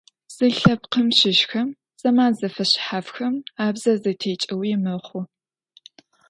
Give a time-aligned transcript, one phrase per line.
[0.35, 1.69] Зы лъэпкъым щыщхэм
[2.01, 5.21] зэман зэфэшъхьафхэм абзэ зэтекӏэуи мэхъу.